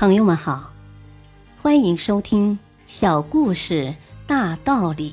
[0.00, 0.72] 朋友们好，
[1.58, 3.94] 欢迎收听《小故事
[4.26, 5.10] 大道理》。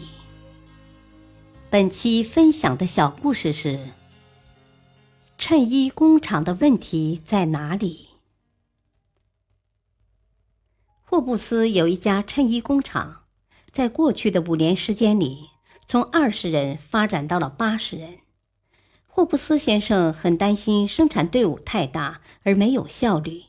[1.70, 3.90] 本期分享的小故事是：
[5.38, 8.12] 衬衣工厂的问题在哪里？
[11.04, 13.24] 霍布斯有一家衬衣工厂，
[13.70, 15.50] 在过去的五年时间里，
[15.86, 18.20] 从二十人发展到了八十人。
[19.06, 23.47] 霍布斯先生很担心生产队伍太大而没有效率。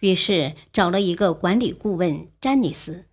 [0.00, 3.06] 于是找了一个管理顾问詹尼斯，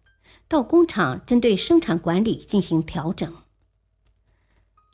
[0.47, 3.33] 到工厂针对生产管理进行调整。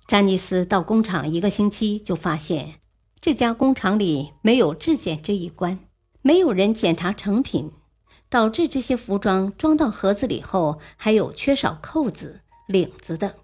[0.07, 2.75] 詹尼斯到工厂一个星期，就发现
[3.19, 5.79] 这家工厂里没有质检这一关，
[6.21, 7.71] 没有人检查成品，
[8.29, 13.35] 导致这些服装装到盒子里后还有缺少扣子、领子的，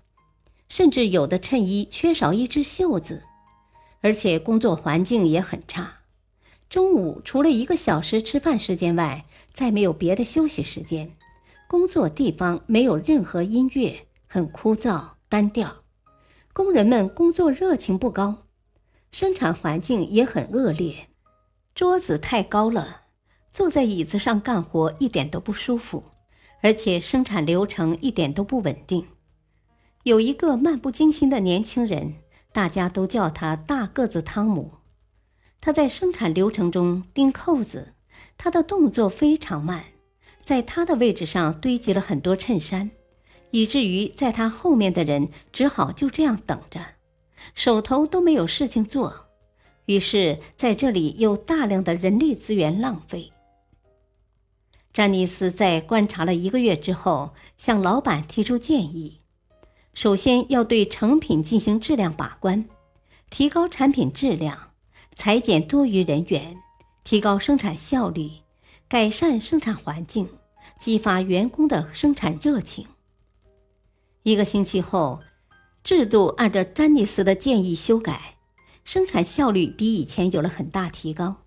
[0.68, 3.24] 甚至有的衬衣缺少一只袖子，
[4.02, 5.97] 而且工作环境也很差。
[6.70, 11.16] 中午除了一个小时吃饭时间外，再没有别的休息时间。
[11.68, 15.84] 工作地方没有任何音乐，很枯燥单调。
[16.54, 18.48] 工人们工作热情不高，
[19.12, 21.08] 生产环境也很恶劣。
[21.76, 23.04] 桌子太高了，
[23.52, 26.04] 坐在椅子上干活一点都不舒服，
[26.62, 29.08] 而且生产流程一点都不稳定。
[30.04, 32.16] 有一个漫不经心的年轻人，
[32.52, 34.72] 大家都叫他大个子汤姆。
[35.60, 37.94] 他在生产流程中钉扣子，
[38.38, 39.86] 他的动作非常慢，
[40.44, 42.92] 在他的位置上堆积了很多衬衫，
[43.52, 46.80] 以至于在他后面的人只好就这样等着，
[47.54, 49.28] 手头都没有事情做，
[49.88, 53.34] 于是在这里有大量的人力资源浪费。
[54.94, 59.22] 詹尼斯在观察了一个月之后，向老板提出建议：
[59.94, 62.66] 首先要对成品进行质量把关，
[63.30, 64.72] 提高产品质量。
[65.18, 66.56] 裁减多余人员，
[67.04, 68.30] 提高生产效率，
[68.88, 70.30] 改善生产环境，
[70.80, 72.86] 激发员工的生产热情。
[74.22, 75.22] 一个星期后，
[75.84, 78.36] 制度按照詹尼斯的建议修改，
[78.84, 81.38] 生产效率比以前有了很大提高。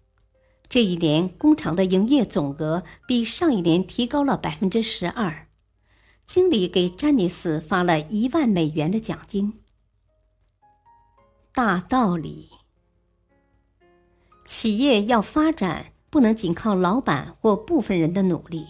[0.69, 5.47] 这一年，工厂的营业总额比上一年提高了百分之十二。
[6.27, 9.61] 经理给詹尼斯发了一万美元的奖金。
[11.53, 12.60] 大道理。
[14.61, 18.67] 企业要发展，不能仅靠老板或部分人的努力，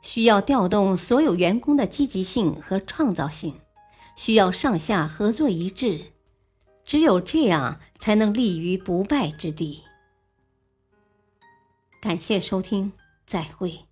[0.00, 3.60] 需要调动所有员工的积极性和创造性，
[4.16, 6.06] 需要上下合作一致，
[6.84, 9.84] 只有这样才能立于不败之地。
[12.00, 12.90] 感谢收听，
[13.24, 13.91] 再会。